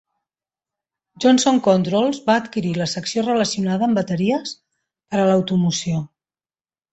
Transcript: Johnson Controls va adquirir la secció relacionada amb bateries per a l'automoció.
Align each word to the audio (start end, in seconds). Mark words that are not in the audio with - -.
Johnson 1.25 1.59
Controls 1.67 2.19
va 2.29 2.37
adquirir 2.43 2.71
la 2.77 2.87
secció 2.93 3.25
relacionada 3.27 3.87
amb 3.89 4.01
bateries 4.01 4.55
per 4.63 5.21
a 5.21 5.27
l'automoció. 5.31 6.03